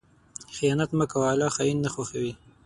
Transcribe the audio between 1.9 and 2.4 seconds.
خوښوي.